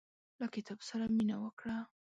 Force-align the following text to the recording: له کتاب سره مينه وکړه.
له 0.39 0.45
کتاب 0.55 0.79
سره 0.89 1.05
مينه 1.15 1.35
وکړه. 1.43 1.77